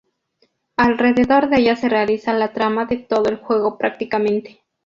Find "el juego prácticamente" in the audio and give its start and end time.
3.29-4.63